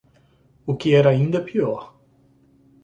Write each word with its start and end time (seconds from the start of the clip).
O 0.65 0.75
que 0.75 0.95
era 0.95 1.11
ainda 1.11 1.39
pior 1.43 1.93